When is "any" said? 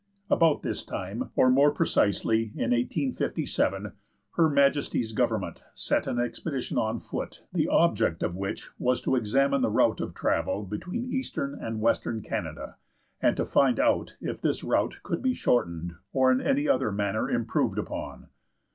16.41-16.67